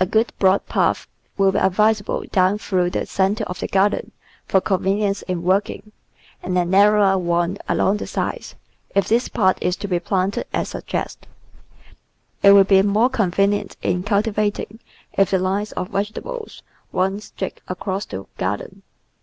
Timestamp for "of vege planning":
15.72-16.14